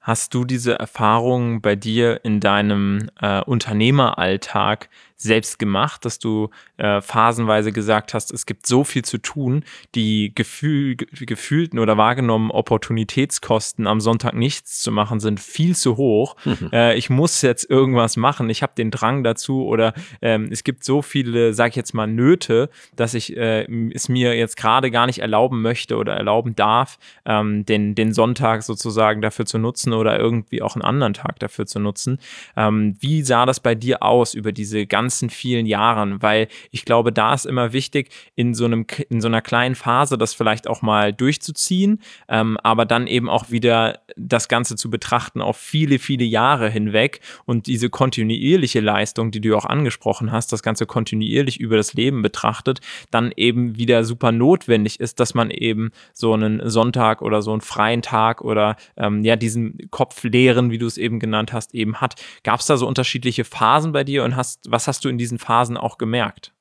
Hast 0.00 0.32
du 0.32 0.44
diese 0.44 0.78
Erfahrung 0.78 1.60
bei 1.60 1.76
dir 1.76 2.24
in 2.24 2.40
deinem 2.40 3.10
äh, 3.20 3.42
Unternehmeralltag 3.42 4.88
selbst 5.20 5.58
gemacht, 5.58 6.06
dass 6.06 6.18
du 6.18 6.48
äh, 6.78 7.02
phasenweise 7.02 7.72
gesagt 7.72 8.14
hast, 8.14 8.32
es 8.32 8.46
gibt 8.46 8.66
so 8.66 8.84
viel 8.84 9.04
zu 9.04 9.18
tun, 9.18 9.64
die 9.94 10.32
gefühl, 10.34 10.96
gefühlten 10.96 11.78
oder 11.78 11.98
wahrgenommenen 11.98 12.50
Opportunitätskosten 12.50 13.86
am 13.86 14.00
Sonntag 14.00 14.32
nichts 14.32 14.80
zu 14.80 14.90
machen 14.90 15.20
sind 15.20 15.38
viel 15.38 15.76
zu 15.76 15.98
hoch. 15.98 16.36
Mhm. 16.46 16.70
Äh, 16.72 16.94
ich 16.96 17.10
muss 17.10 17.42
jetzt 17.42 17.68
irgendwas 17.68 18.16
machen, 18.16 18.48
ich 18.48 18.62
habe 18.62 18.72
den 18.76 18.90
Drang 18.90 19.22
dazu 19.22 19.66
oder 19.66 19.92
ähm, 20.22 20.48
es 20.50 20.64
gibt 20.64 20.84
so 20.84 21.02
viele, 21.02 21.52
sag 21.52 21.70
ich 21.70 21.76
jetzt 21.76 21.92
mal, 21.92 22.06
Nöte, 22.06 22.70
dass 22.96 23.12
ich 23.12 23.36
äh, 23.36 23.66
es 23.92 24.08
mir 24.08 24.34
jetzt 24.36 24.56
gerade 24.56 24.90
gar 24.90 25.04
nicht 25.04 25.18
erlauben 25.18 25.60
möchte 25.60 25.98
oder 25.98 26.14
erlauben 26.14 26.56
darf, 26.56 26.98
ähm, 27.26 27.66
den, 27.66 27.94
den 27.94 28.14
Sonntag 28.14 28.62
sozusagen 28.62 29.20
dafür 29.20 29.44
zu 29.44 29.58
nutzen 29.58 29.92
oder 30.00 30.18
irgendwie 30.18 30.62
auch 30.62 30.74
einen 30.74 30.82
anderen 30.82 31.14
Tag 31.14 31.38
dafür 31.38 31.66
zu 31.66 31.78
nutzen. 31.78 32.18
Ähm, 32.56 32.96
wie 33.00 33.22
sah 33.22 33.46
das 33.46 33.60
bei 33.60 33.74
dir 33.74 34.02
aus 34.02 34.34
über 34.34 34.52
diese 34.52 34.86
ganze 34.86 35.10
ganzen 35.10 35.30
vielen 35.30 35.66
Jahren, 35.66 36.22
weil 36.22 36.46
ich 36.70 36.84
glaube, 36.84 37.12
da 37.12 37.34
ist 37.34 37.44
immer 37.44 37.72
wichtig, 37.72 38.10
in 38.36 38.54
so 38.54 38.64
einem, 38.64 38.86
in 39.08 39.20
so 39.20 39.28
einer 39.28 39.40
kleinen 39.42 39.74
Phase 39.74 40.16
das 40.16 40.34
vielleicht 40.34 40.68
auch 40.68 40.82
mal 40.82 41.12
durchzuziehen, 41.12 42.00
ähm, 42.28 42.56
aber 42.62 42.84
dann 42.84 43.06
eben 43.06 43.28
auch 43.28 43.50
wieder 43.50 44.00
das 44.16 44.48
Ganze 44.48 44.76
zu 44.76 44.90
betrachten 44.90 45.40
auf 45.40 45.56
viele, 45.56 45.98
viele 45.98 46.24
Jahre 46.24 46.70
hinweg 46.70 47.20
und 47.44 47.66
diese 47.66 47.90
kontinuierliche 47.90 48.80
Leistung, 48.80 49.30
die 49.30 49.40
du 49.40 49.56
auch 49.56 49.64
angesprochen 49.64 50.32
hast, 50.32 50.52
das 50.52 50.62
Ganze 50.62 50.86
kontinuierlich 50.86 51.58
über 51.58 51.76
das 51.76 51.94
Leben 51.94 52.22
betrachtet, 52.22 52.80
dann 53.10 53.32
eben 53.34 53.76
wieder 53.76 54.04
super 54.04 54.32
notwendig 54.32 55.00
ist, 55.00 55.18
dass 55.18 55.34
man 55.34 55.50
eben 55.50 55.90
so 56.12 56.34
einen 56.34 56.68
Sonntag 56.68 57.22
oder 57.22 57.42
so 57.42 57.52
einen 57.52 57.62
freien 57.62 58.02
Tag 58.02 58.42
oder 58.42 58.76
ähm, 58.96 59.24
ja, 59.24 59.36
diesen 59.36 59.78
Kopf 59.88 60.22
leeren, 60.24 60.70
wie 60.70 60.78
du 60.78 60.86
es 60.86 60.98
eben 60.98 61.18
genannt 61.20 61.52
hast, 61.52 61.74
eben 61.74 62.00
hat. 62.00 62.14
Gab 62.44 62.60
es 62.60 62.66
da 62.66 62.76
so 62.76 62.86
unterschiedliche 62.86 63.44
Phasen 63.44 63.92
bei 63.92 64.04
dir 64.04 64.24
und 64.24 64.36
hast, 64.36 64.70
was 64.70 64.86
hast 64.86 65.04
du 65.04 65.08
in 65.08 65.18
diesen 65.18 65.38
Phasen 65.38 65.76
auch 65.76 65.98
gemerkt? 65.98 66.52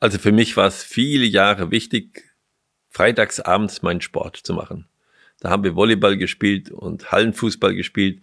Also 0.00 0.18
für 0.18 0.32
mich 0.32 0.56
war 0.56 0.66
es 0.66 0.82
viele 0.82 1.26
Jahre 1.26 1.70
wichtig, 1.70 2.24
freitags 2.90 3.40
abends 3.40 3.82
meinen 3.82 4.00
Sport 4.00 4.36
zu 4.36 4.52
machen. 4.52 4.88
Da 5.40 5.50
haben 5.50 5.64
wir 5.64 5.74
Volleyball 5.74 6.16
gespielt 6.16 6.70
und 6.70 7.10
Hallenfußball 7.10 7.74
gespielt. 7.74 8.22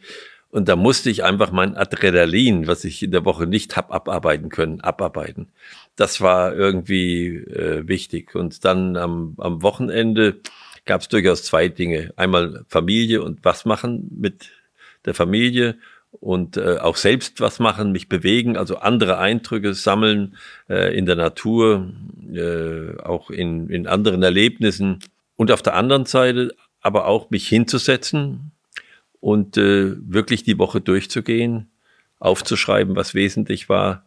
Und 0.51 0.67
da 0.67 0.75
musste 0.75 1.09
ich 1.09 1.23
einfach 1.23 1.51
mein 1.51 1.77
Adrenalin, 1.77 2.65
was 2.65 2.83
ich 2.83 3.03
in 3.03 3.11
der 3.11 3.23
Woche 3.23 3.45
nicht 3.45 3.77
hab 3.77 3.93
abarbeiten 3.93 4.49
können, 4.49 4.81
abarbeiten. 4.81 5.51
Das 5.95 6.21
war 6.21 6.55
irgendwie 6.55 7.27
äh, 7.27 7.87
wichtig. 7.87 8.35
Und 8.35 8.65
dann 8.65 8.97
am, 8.97 9.35
am 9.37 9.61
Wochenende 9.61 10.41
gab 10.85 11.01
es 11.01 11.07
durchaus 11.07 11.43
zwei 11.43 11.67
Dinge. 11.67 12.13
Einmal 12.15 12.65
Familie 12.67 13.21
und 13.23 13.43
was 13.43 13.65
machen 13.65 14.09
mit 14.15 14.51
der 15.05 15.13
Familie 15.13 15.77
und 16.11 16.57
äh, 16.57 16.77
auch 16.77 16.95
selbst 16.95 17.39
was 17.39 17.59
machen, 17.59 17.91
mich 17.91 18.09
bewegen, 18.09 18.57
also 18.57 18.77
andere 18.77 19.19
Eindrücke 19.19 19.73
sammeln 19.73 20.35
äh, 20.67 20.95
in 20.97 21.05
der 21.05 21.15
Natur, 21.15 21.91
äh, 22.33 22.97
auch 23.01 23.29
in, 23.29 23.69
in 23.69 23.87
anderen 23.87 24.23
Erlebnissen 24.23 24.99
und 25.35 25.51
auf 25.51 25.61
der 25.61 25.75
anderen 25.75 26.05
Seite 26.05 26.55
aber 26.81 27.05
auch 27.05 27.29
mich 27.29 27.47
hinzusetzen 27.47 28.51
und 29.19 29.57
äh, 29.57 29.95
wirklich 29.97 30.43
die 30.43 30.57
Woche 30.57 30.81
durchzugehen, 30.81 31.71
aufzuschreiben, 32.19 32.95
was 32.95 33.13
wesentlich 33.13 33.69
war, 33.69 34.05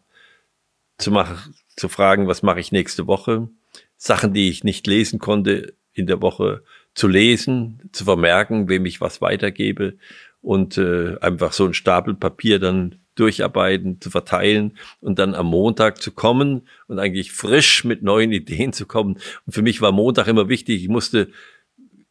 zu 0.98 1.10
machen, 1.10 1.54
zu 1.76 1.88
fragen, 1.88 2.28
was 2.28 2.42
mache 2.42 2.60
ich 2.60 2.72
nächste 2.72 3.06
Woche, 3.06 3.48
Sachen, 3.96 4.32
die 4.32 4.48
ich 4.48 4.64
nicht 4.64 4.86
lesen 4.86 5.18
konnte 5.18 5.74
in 5.92 6.06
der 6.06 6.22
Woche 6.22 6.62
zu 6.94 7.08
lesen, 7.08 7.90
zu 7.92 8.04
vermerken, 8.04 8.68
wem 8.68 8.86
ich 8.86 9.00
was 9.00 9.20
weitergebe 9.20 9.96
und 10.40 10.76
äh, 10.78 11.16
einfach 11.20 11.52
so 11.52 11.64
ein 11.64 11.74
Stapel 11.74 12.14
Papier 12.14 12.58
dann 12.58 12.96
durcharbeiten, 13.14 14.00
zu 14.00 14.10
verteilen 14.10 14.78
und 15.00 15.18
dann 15.18 15.34
am 15.34 15.46
Montag 15.46 16.00
zu 16.00 16.12
kommen 16.12 16.62
und 16.86 16.98
eigentlich 16.98 17.32
frisch 17.32 17.84
mit 17.84 18.02
neuen 18.02 18.32
Ideen 18.32 18.72
zu 18.72 18.86
kommen. 18.86 19.18
Und 19.46 19.52
für 19.52 19.62
mich 19.62 19.80
war 19.80 19.92
Montag 19.92 20.28
immer 20.28 20.48
wichtig, 20.48 20.82
ich 20.82 20.88
musste 20.88 21.28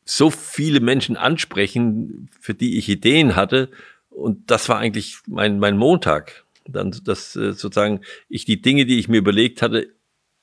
so 0.03 0.29
viele 0.29 0.79
Menschen 0.79 1.15
ansprechen, 1.17 2.29
für 2.39 2.53
die 2.53 2.77
ich 2.77 2.89
Ideen 2.89 3.35
hatte. 3.35 3.69
Und 4.09 4.51
das 4.51 4.67
war 4.67 4.77
eigentlich 4.77 5.17
mein, 5.27 5.59
mein 5.59 5.77
Montag. 5.77 6.45
Dann, 6.67 6.91
dass 7.03 7.35
äh, 7.35 7.53
sozusagen 7.53 8.01
ich 8.29 8.45
die 8.45 8.61
Dinge, 8.61 8.85
die 8.85 8.99
ich 8.99 9.07
mir 9.07 9.17
überlegt 9.17 9.61
hatte, 9.61 9.89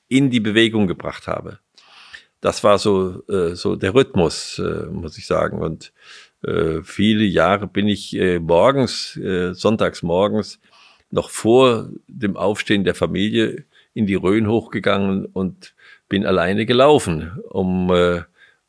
in 0.07 0.29
die 0.29 0.39
Bewegung 0.39 0.87
gebracht 0.87 1.27
habe. 1.27 1.59
Das 2.41 2.63
war 2.63 2.77
so, 2.77 3.23
äh, 3.27 3.55
so 3.55 3.75
der 3.75 3.93
Rhythmus, 3.93 4.59
äh, 4.59 4.85
muss 4.85 5.17
ich 5.17 5.27
sagen. 5.27 5.59
Und 5.61 5.91
äh, 6.43 6.81
viele 6.83 7.25
Jahre 7.25 7.67
bin 7.67 7.87
ich 7.87 8.15
äh, 8.15 8.39
morgens, 8.39 9.17
äh, 9.17 9.53
sonntags 9.53 10.03
morgens, 10.03 10.59
noch 11.11 11.29
vor 11.29 11.89
dem 12.07 12.37
Aufstehen 12.37 12.83
der 12.83 12.95
Familie 12.95 13.65
in 13.93 14.05
die 14.05 14.15
Rhön 14.15 14.47
hochgegangen 14.47 15.25
und 15.25 15.73
bin 16.07 16.25
alleine 16.25 16.65
gelaufen, 16.65 17.39
um, 17.49 17.91
äh, 17.91 18.21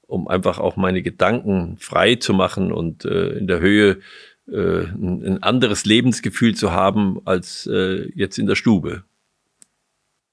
um 0.07 0.27
einfach 0.27 0.59
auch 0.59 0.77
meine 0.77 1.03
Gedanken 1.03 1.77
frei 1.79 2.17
zu 2.17 2.35
machen 2.35 2.73
und 2.73 3.05
äh, 3.05 3.39
in 3.39 3.47
der 3.47 3.61
Höhe 3.61 4.01
äh, 4.51 4.85
ein, 4.87 5.23
ein 5.25 5.43
anderes 5.43 5.85
Lebensgefühl 5.85 6.55
zu 6.55 6.73
haben 6.73 7.21
als 7.25 7.67
äh, 7.67 8.11
jetzt 8.15 8.39
in 8.39 8.47
der 8.47 8.57
Stube 8.57 9.05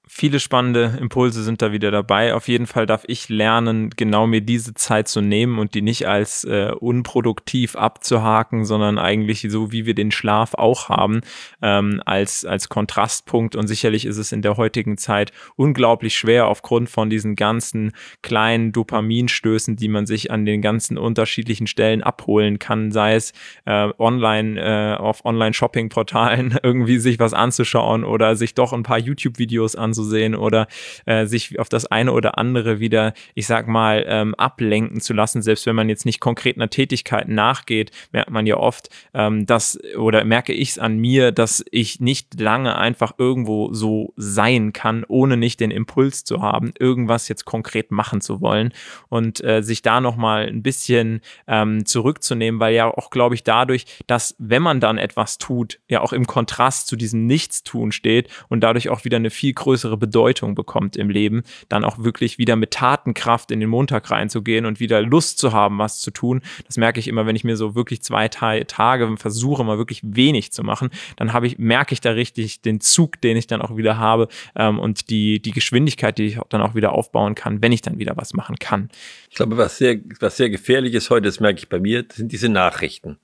viele 0.08 0.40
spannende 0.40 0.98
Impulse 1.00 1.44
sind 1.44 1.62
da 1.62 1.72
wieder 1.72 1.92
dabei. 1.92 2.34
Auf 2.34 2.48
jeden 2.48 2.66
Fall 2.66 2.86
darf 2.86 3.04
ich 3.08 3.30
lernen, 3.30 3.90
genau 3.96 4.26
mir 4.26 4.42
diese 4.42 4.74
Zeit 4.74 5.08
zu 5.08 5.22
nehmen 5.22 5.60
und 5.60 5.74
die 5.74 5.82
nicht 5.82 6.08
als 6.08 6.44
äh, 6.46 6.72
unproduktiv 6.72 7.76
abzuhaken, 7.76 8.66
sondern 8.66 8.98
eigentlich 8.98 9.46
so, 9.50 9.72
wie 9.72 9.86
wir 9.86 9.94
den 9.94 10.12
Schlaf 10.12 10.54
auch 10.54 10.90
haben, 10.90 11.22
ähm, 11.62 12.02
als, 12.06 12.46
als 12.46 12.70
Kontrastpunkt. 12.70 13.56
Und 13.56 13.68
sicherlich 13.68 14.06
ist 14.06 14.18
es 14.18 14.32
in 14.32 14.42
der 14.42 14.58
heutigen 14.58 14.98
Zeit 14.98 15.32
unglaublich 15.56 16.16
schwer 16.16 16.48
aufgrund 16.48 16.90
von 16.90 17.10
diesen 17.10 17.36
ganzen 17.36 17.92
kleinen 18.22 18.72
Dopaminstößen, 18.72 19.76
die 19.76 19.90
man 19.90 20.06
sich 20.06 20.32
an 20.32 20.46
den 20.46 20.62
ganzen 20.62 20.98
unterschiedlichen 20.98 21.68
Stellen 21.68 22.02
abholen 22.02 22.60
kann, 22.60 22.92
sei 22.92 23.16
es 23.16 23.34
äh, 23.66 23.90
online 23.98 24.60
äh, 24.60 24.96
auf 24.98 25.26
Online-Shopping-Portalen 25.26 26.60
irgendwie 26.64 26.98
sich 26.98 27.20
was 27.20 27.34
anzuschauen 27.34 28.04
oder 28.04 28.36
sich 28.36 28.54
doch 28.54 28.74
ein 28.74 28.84
paar 28.84 29.00
YouTube-Videos 29.00 29.76
anzusehen 29.76 29.97
anzusehen 29.98 30.36
oder 30.36 30.68
äh, 31.06 31.26
sich 31.26 31.60
auf 31.60 31.70
das 31.70 31.86
eine 31.86 32.12
oder 32.12 32.38
andere 32.38 32.80
wieder, 32.80 33.14
ich 33.34 33.48
sag 33.48 33.68
mal, 33.68 34.06
ähm, 34.08 34.36
ablenken 34.36 35.02
zu 35.02 35.14
lassen. 35.14 35.42
Selbst 35.42 35.66
wenn 35.66 35.76
man 35.76 35.90
jetzt 35.90 36.06
nicht 36.06 36.20
konkret 36.20 36.58
einer 36.58 36.70
Tätigkeit 36.70 37.28
nachgeht, 37.28 37.92
merkt 38.12 38.30
man 38.30 38.46
ja 38.46 38.58
oft, 38.58 38.90
ähm, 39.14 39.46
dass 39.46 39.80
oder 39.98 40.24
merke 40.24 40.54
ich 40.54 40.72
es 40.72 40.80
an 40.80 40.98
mir, 40.98 41.32
dass 41.32 41.64
ich 41.72 42.00
nicht 42.00 42.40
lange 42.40 42.78
einfach 42.78 43.14
irgendwo 43.18 43.74
so 43.74 44.14
sein 44.16 44.74
kann, 44.74 45.04
ohne 45.08 45.38
nicht 45.38 45.60
den 45.60 45.72
Impuls 45.72 46.24
zu 46.24 46.42
haben, 46.42 46.74
irgendwas 46.78 47.28
jetzt 47.28 47.46
konkret 47.46 47.92
machen 47.92 48.22
zu 48.22 48.42
wollen 48.42 48.74
und 49.10 49.44
äh, 49.44 49.62
sich 49.62 49.82
da 49.82 50.02
nochmal 50.02 50.48
ein 50.48 50.62
bisschen 50.62 51.22
ähm, 51.48 51.86
zurückzunehmen, 51.86 52.60
weil 52.60 52.76
ja 52.76 52.88
auch, 52.88 53.10
glaube 53.10 53.36
ich, 53.36 53.44
dadurch, 53.44 53.86
dass 54.08 54.36
wenn 54.38 54.62
man 54.62 54.80
dann 54.80 54.98
etwas 54.98 55.38
tut, 55.38 55.80
ja 55.88 56.02
auch 56.02 56.14
im 56.14 56.28
Kontrast 56.28 56.88
zu 56.88 56.96
diesem 56.96 57.26
Nichtstun 57.26 57.92
steht 57.92 58.30
und 58.50 58.62
dadurch 58.62 58.90
auch 58.90 59.06
wieder 59.06 59.18
eine 59.18 59.30
viel 59.30 59.54
größere 59.54 59.87
größere 59.88 59.98
Bedeutung 59.98 60.56
bekommt 60.56 60.98
im 60.98 61.10
Leben, 61.10 61.44
dann 61.70 61.84
auch 61.84 62.04
wirklich 62.04 62.38
wieder 62.38 62.56
mit 62.56 62.72
Tatenkraft 62.72 63.52
in 63.52 63.60
den 63.60 63.70
Montag 63.70 64.12
reinzugehen 64.12 64.66
und 64.66 64.80
wieder 64.80 65.02
Lust 65.02 65.40
zu 65.40 65.54
haben, 65.54 65.78
was 65.80 66.00
zu 66.00 66.12
tun. 66.12 66.42
Das 66.66 66.78
merke 66.78 67.00
ich 67.00 67.08
immer, 67.08 67.26
wenn 67.26 67.36
ich 67.36 67.44
mir 67.44 67.56
so 67.56 67.76
wirklich 67.76 68.02
zwei 68.02 68.28
Tage 68.28 69.18
versuche, 69.18 69.64
mal 69.64 69.78
wirklich 69.78 70.02
wenig 70.04 70.52
zu 70.52 70.64
machen, 70.64 70.90
dann 71.16 71.34
habe 71.34 71.48
ich, 71.48 71.58
merke 71.58 71.94
ich 71.94 72.02
da 72.02 72.12
richtig 72.12 72.62
den 72.62 72.82
Zug, 72.82 73.22
den 73.22 73.38
ich 73.38 73.48
dann 73.48 73.62
auch 73.62 73.78
wieder 73.78 73.98
habe 73.98 74.28
ähm, 74.56 74.80
und 74.80 75.10
die, 75.10 75.42
die 75.42 75.52
Geschwindigkeit, 75.52 76.18
die 76.18 76.26
ich 76.26 76.40
dann 76.50 76.62
auch 76.62 76.76
wieder 76.76 76.92
aufbauen 76.92 77.36
kann, 77.36 77.62
wenn 77.62 77.72
ich 77.72 77.82
dann 77.82 77.98
wieder 77.98 78.18
was 78.18 78.34
machen 78.34 78.58
kann. 78.58 78.90
Ich 79.30 79.36
glaube, 79.36 79.58
was 79.58 79.78
sehr, 79.78 79.98
was 80.20 80.38
sehr 80.38 80.50
gefährlich 80.50 80.94
ist 80.94 81.10
heute, 81.10 81.28
das 81.28 81.40
merke 81.40 81.60
ich 81.60 81.70
bei 81.70 81.80
mir, 81.80 82.06
sind 82.12 82.32
diese 82.32 82.50
Nachrichten. 82.50 83.18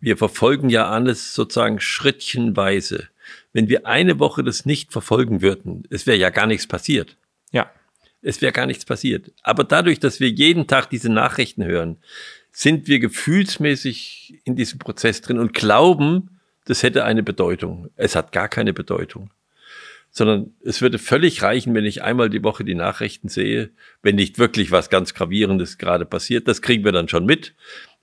Wir 0.00 0.16
verfolgen 0.16 0.68
ja 0.68 0.88
alles 0.88 1.34
sozusagen 1.34 1.78
schrittchenweise 1.78 3.08
wenn 3.52 3.68
wir 3.68 3.86
eine 3.86 4.18
Woche 4.18 4.42
das 4.42 4.64
nicht 4.66 4.92
verfolgen 4.92 5.42
würden, 5.42 5.84
es 5.90 6.06
wäre 6.06 6.16
ja 6.16 6.30
gar 6.30 6.46
nichts 6.46 6.66
passiert. 6.66 7.16
Ja. 7.52 7.70
Es 8.22 8.40
wäre 8.40 8.52
gar 8.52 8.66
nichts 8.66 8.84
passiert. 8.84 9.32
Aber 9.42 9.64
dadurch, 9.64 9.98
dass 9.98 10.20
wir 10.20 10.28
jeden 10.28 10.66
Tag 10.68 10.88
diese 10.90 11.10
Nachrichten 11.10 11.64
hören, 11.64 11.98
sind 12.52 12.86
wir 12.86 12.98
gefühlsmäßig 12.98 14.40
in 14.44 14.54
diesem 14.54 14.78
Prozess 14.78 15.22
drin 15.22 15.38
und 15.38 15.54
glauben, 15.54 16.38
das 16.64 16.82
hätte 16.82 17.04
eine 17.04 17.22
Bedeutung. 17.22 17.90
Es 17.96 18.14
hat 18.14 18.30
gar 18.30 18.48
keine 18.48 18.72
Bedeutung. 18.72 19.30
Sondern 20.10 20.54
es 20.62 20.82
würde 20.82 20.98
völlig 20.98 21.42
reichen, 21.42 21.74
wenn 21.74 21.86
ich 21.86 22.02
einmal 22.02 22.28
die 22.28 22.44
Woche 22.44 22.64
die 22.64 22.74
Nachrichten 22.74 23.28
sehe, 23.28 23.70
wenn 24.02 24.16
nicht 24.16 24.38
wirklich 24.38 24.70
was 24.70 24.90
ganz 24.90 25.14
Gravierendes 25.14 25.78
gerade 25.78 26.04
passiert. 26.04 26.46
Das 26.46 26.60
kriegen 26.60 26.84
wir 26.84 26.92
dann 26.92 27.08
schon 27.08 27.24
mit. 27.24 27.54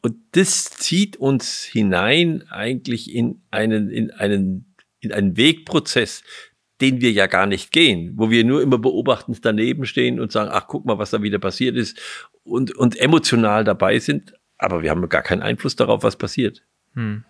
Und 0.02 0.16
das 0.32 0.66
zieht 0.72 1.18
uns 1.18 1.64
hinein 1.64 2.44
eigentlich 2.50 3.14
in 3.14 3.42
einen, 3.52 3.90
in 3.92 4.12
einen, 4.12 4.69
in 5.00 5.12
einen 5.12 5.38
Wegprozess, 5.38 6.24
den 6.82 7.02
wir 7.02 7.12
ja 7.12 7.28
gar 7.28 7.46
nicht 7.46 7.72
gehen, 7.72 8.14
wo 8.16 8.30
wir 8.30 8.44
nur 8.44 8.62
immer 8.62 8.78
beobachtend 8.78 9.44
daneben 9.44 9.86
stehen 9.86 10.20
und 10.20 10.32
sagen, 10.32 10.50
ach, 10.54 10.68
guck 10.68 10.86
mal, 10.86 10.98
was 10.98 11.12
da 11.12 11.22
wieder 11.22 11.40
passiert 11.40 11.76
ist 11.76 12.00
und, 12.44 12.76
und 12.76 12.98
emotional 12.98 13.64
dabei 13.64 14.00
sind, 14.00 14.34
aber 14.58 14.82
wir 14.82 14.90
haben 14.90 15.08
gar 15.10 15.22
keinen 15.22 15.42
Einfluss 15.42 15.76
darauf, 15.76 16.04
was 16.04 16.16
passiert. 16.16 16.64
Hm. 16.94 17.24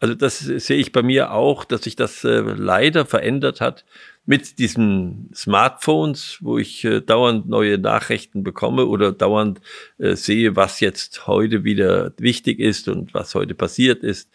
Also 0.00 0.14
das 0.14 0.38
sehe 0.38 0.78
ich 0.78 0.92
bei 0.92 1.02
mir 1.02 1.32
auch, 1.32 1.64
dass 1.64 1.82
sich 1.82 1.94
das 1.94 2.24
äh, 2.24 2.40
leider 2.40 3.04
verändert 3.04 3.60
hat 3.60 3.84
mit 4.24 4.58
diesen 4.58 5.30
Smartphones, 5.34 6.38
wo 6.40 6.56
ich 6.56 6.84
äh, 6.84 7.02
dauernd 7.02 7.48
neue 7.50 7.76
Nachrichten 7.76 8.42
bekomme 8.42 8.86
oder 8.86 9.12
dauernd 9.12 9.60
äh, 9.98 10.14
sehe, 10.16 10.56
was 10.56 10.80
jetzt 10.80 11.26
heute 11.26 11.64
wieder 11.64 12.14
wichtig 12.16 12.60
ist 12.60 12.88
und 12.88 13.12
was 13.12 13.34
heute 13.34 13.54
passiert 13.54 14.02
ist. 14.02 14.30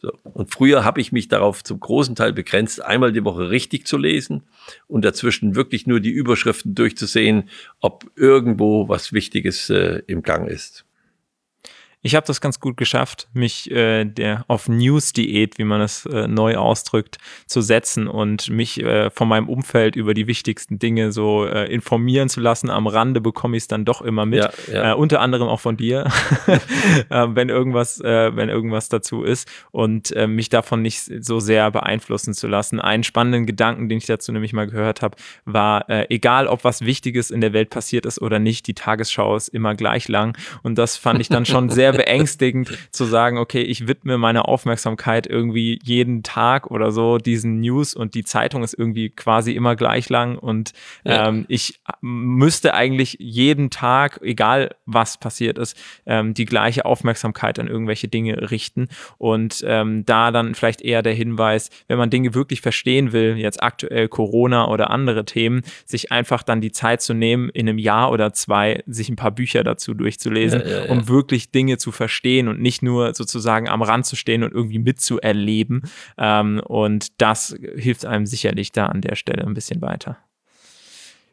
So. 0.00 0.12
Und 0.24 0.50
früher 0.50 0.84
habe 0.84 1.00
ich 1.00 1.12
mich 1.12 1.28
darauf 1.28 1.62
zum 1.62 1.78
großen 1.78 2.14
Teil 2.14 2.32
begrenzt, 2.32 2.82
einmal 2.82 3.12
die 3.12 3.24
Woche 3.24 3.50
richtig 3.50 3.86
zu 3.86 3.98
lesen 3.98 4.44
und 4.86 5.04
dazwischen 5.04 5.54
wirklich 5.54 5.86
nur 5.86 6.00
die 6.00 6.10
Überschriften 6.10 6.74
durchzusehen, 6.74 7.50
ob 7.80 8.10
irgendwo 8.16 8.88
was 8.88 9.12
Wichtiges 9.12 9.68
äh, 9.68 10.02
im 10.06 10.22
Gang 10.22 10.48
ist. 10.48 10.86
Ich 12.02 12.14
habe 12.14 12.26
das 12.26 12.40
ganz 12.40 12.60
gut 12.60 12.78
geschafft, 12.78 13.28
mich 13.34 13.70
äh, 13.70 14.06
der 14.06 14.44
auf 14.48 14.68
News-Diät, 14.70 15.58
wie 15.58 15.64
man 15.64 15.82
es 15.82 16.06
äh, 16.06 16.26
neu 16.26 16.56
ausdrückt, 16.56 17.18
zu 17.46 17.60
setzen 17.60 18.08
und 18.08 18.48
mich 18.48 18.80
äh, 18.80 19.10
von 19.10 19.28
meinem 19.28 19.50
Umfeld 19.50 19.96
über 19.96 20.14
die 20.14 20.26
wichtigsten 20.26 20.78
Dinge 20.78 21.12
so 21.12 21.44
äh, 21.44 21.70
informieren 21.70 22.30
zu 22.30 22.40
lassen. 22.40 22.70
Am 22.70 22.86
Rande 22.86 23.20
bekomme 23.20 23.58
ich 23.58 23.64
es 23.64 23.68
dann 23.68 23.84
doch 23.84 24.00
immer 24.00 24.24
mit, 24.24 24.38
ja, 24.38 24.50
ja. 24.72 24.92
Äh, 24.92 24.94
unter 24.94 25.20
anderem 25.20 25.48
auch 25.48 25.60
von 25.60 25.76
dir, 25.76 26.06
äh, 26.46 27.26
wenn 27.28 27.50
irgendwas, 27.50 28.00
äh, 28.00 28.34
wenn 28.34 28.48
irgendwas 28.48 28.88
dazu 28.88 29.22
ist 29.22 29.46
und 29.70 30.10
äh, 30.16 30.26
mich 30.26 30.48
davon 30.48 30.80
nicht 30.80 31.02
so 31.22 31.38
sehr 31.38 31.70
beeinflussen 31.70 32.32
zu 32.32 32.48
lassen. 32.48 32.80
Einen 32.80 33.04
spannenden 33.04 33.44
Gedanken, 33.44 33.90
den 33.90 33.98
ich 33.98 34.06
dazu 34.06 34.32
nämlich 34.32 34.54
mal 34.54 34.66
gehört 34.66 35.02
habe, 35.02 35.18
war, 35.44 35.86
äh, 35.90 36.06
egal 36.08 36.46
ob 36.46 36.64
was 36.64 36.80
Wichtiges 36.80 37.30
in 37.30 37.42
der 37.42 37.52
Welt 37.52 37.68
passiert 37.68 38.06
ist 38.06 38.22
oder 38.22 38.38
nicht, 38.38 38.66
die 38.68 38.74
Tagesschau 38.74 39.36
ist 39.36 39.48
immer 39.48 39.74
gleich 39.74 40.08
lang 40.08 40.34
und 40.62 40.78
das 40.78 40.96
fand 40.96 41.20
ich 41.20 41.28
dann 41.28 41.44
schon 41.44 41.68
sehr 41.68 41.89
sehr 41.92 42.04
beängstigend 42.04 42.78
zu 42.90 43.04
sagen, 43.04 43.38
okay, 43.38 43.62
ich 43.62 43.86
widme 43.86 44.18
meine 44.18 44.46
Aufmerksamkeit 44.46 45.26
irgendwie 45.26 45.78
jeden 45.82 46.22
Tag 46.22 46.70
oder 46.70 46.90
so 46.90 47.18
diesen 47.18 47.60
News 47.60 47.94
und 47.94 48.14
die 48.14 48.24
Zeitung 48.24 48.62
ist 48.62 48.74
irgendwie 48.74 49.10
quasi 49.10 49.52
immer 49.52 49.76
gleich 49.76 50.08
lang 50.08 50.38
und 50.38 50.72
ja. 51.04 51.28
ähm, 51.28 51.44
ich 51.48 51.80
müsste 52.00 52.74
eigentlich 52.74 53.16
jeden 53.18 53.70
Tag, 53.70 54.20
egal 54.22 54.74
was 54.86 55.18
passiert 55.18 55.58
ist, 55.58 55.76
ähm, 56.06 56.34
die 56.34 56.44
gleiche 56.44 56.84
Aufmerksamkeit 56.84 57.58
an 57.58 57.68
irgendwelche 57.68 58.08
Dinge 58.08 58.50
richten 58.50 58.88
und 59.18 59.64
ähm, 59.66 60.04
da 60.04 60.30
dann 60.30 60.54
vielleicht 60.54 60.82
eher 60.82 61.02
der 61.02 61.14
Hinweis, 61.14 61.70
wenn 61.88 61.98
man 61.98 62.10
Dinge 62.10 62.34
wirklich 62.34 62.60
verstehen 62.60 63.12
will, 63.12 63.36
jetzt 63.36 63.62
aktuell 63.62 64.08
Corona 64.08 64.68
oder 64.68 64.90
andere 64.90 65.24
Themen, 65.24 65.62
sich 65.84 66.12
einfach 66.12 66.42
dann 66.42 66.60
die 66.60 66.72
Zeit 66.72 67.02
zu 67.02 67.14
nehmen, 67.14 67.48
in 67.50 67.68
einem 67.68 67.78
Jahr 67.78 68.10
oder 68.10 68.32
zwei 68.32 68.82
sich 68.86 69.08
ein 69.08 69.16
paar 69.16 69.30
Bücher 69.30 69.64
dazu 69.64 69.94
durchzulesen, 69.94 70.60
ja, 70.60 70.84
ja, 70.84 70.90
um 70.90 71.08
wirklich 71.08 71.50
Dinge 71.50 71.78
zu 71.80 71.92
verstehen 71.92 72.48
und 72.48 72.60
nicht 72.60 72.82
nur 72.82 73.14
sozusagen 73.14 73.68
am 73.68 73.82
Rand 73.82 74.06
zu 74.06 74.16
stehen 74.16 74.44
und 74.44 74.52
irgendwie 74.52 74.78
mitzuerleben. 74.78 75.82
Ähm, 76.18 76.60
und 76.64 77.20
das 77.20 77.56
hilft 77.76 78.04
einem 78.04 78.26
sicherlich 78.26 78.72
da 78.72 78.86
an 78.86 79.00
der 79.00 79.16
Stelle 79.16 79.44
ein 79.44 79.54
bisschen 79.54 79.80
weiter 79.80 80.18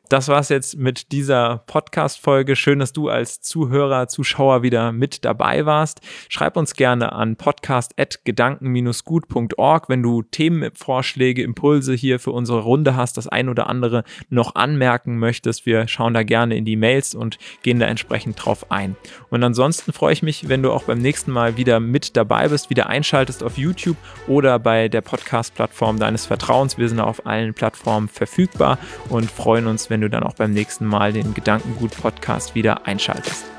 das 0.10 0.28
war's 0.30 0.50
jetzt 0.50 0.78
mit 0.78 1.12
dieser 1.12 1.64
Podcast-Folge. 1.68 2.56
Schön, 2.56 2.80
dass 2.80 2.94
du 2.94 3.10
als 3.10 3.42
Zuhörer, 3.42 4.08
Zuschauer 4.08 4.64
wieder 4.64 4.92
mit 4.92 5.26
dabei 5.26 5.66
warst. 5.66 6.02
Schreib 6.30 6.56
uns 6.56 6.76
gerne 6.76 7.12
an 7.14 7.36
podcast.gedanken-gut.org, 7.36 9.90
wenn 9.90 10.04
du 10.04 10.22
Themenvorschläge, 10.22 11.42
Impulse 11.44 11.94
hier 11.94 12.20
für 12.20 12.32
unsere 12.32 12.60
Runde 12.60 12.96
hast, 12.96 13.18
das 13.18 13.28
ein 13.28 13.50
oder 13.50 13.68
andere 13.68 14.04
noch 14.30 14.56
anmerken 14.56 15.20
möchtest. 15.20 15.66
Wir 15.66 15.88
schauen 15.88 16.14
da 16.14 16.24
gerne 16.24 16.56
in 16.56 16.64
die 16.66 16.78
Mails 16.78 17.16
und 17.16 17.40
gehen 17.64 17.80
da 17.80 17.88
entsprechend 17.88 18.44
drauf 18.44 18.72
ein. 18.72 18.96
Und 19.30 19.44
ansonsten 19.44 19.94
freue 19.94 20.14
ich 20.14 20.24
mich, 20.24 20.48
wenn 20.48 20.64
du 20.64 20.72
auch 20.72 20.84
beim 20.84 21.00
nächsten 21.00 21.32
Mal 21.32 21.58
wieder 21.58 21.80
mit 21.80 22.16
dabei 22.16 22.48
bist, 22.48 22.70
wieder 22.70 22.88
einschaltest 22.88 23.44
auf 23.44 23.58
YouTube 23.58 23.98
oder 24.28 24.60
bei 24.60 24.88
der 24.88 25.02
Podcast-Plattform 25.02 26.00
deines 26.00 26.26
Vertrauens. 26.26 26.78
Wir 26.78 26.88
sind 26.88 27.00
auf 27.00 27.26
allen 27.26 27.54
Plattformen 27.54 28.08
verfügbar 28.08 28.78
und 29.10 29.32
freuen 29.32 29.68
uns, 29.68 29.90
wenn 29.90 29.97
wenn 29.98 30.02
du 30.02 30.10
dann 30.12 30.22
auch 30.22 30.36
beim 30.36 30.52
nächsten 30.52 30.86
Mal 30.86 31.12
den 31.12 31.34
Gedankengut-Podcast 31.34 32.54
wieder 32.54 32.86
einschaltest. 32.86 33.57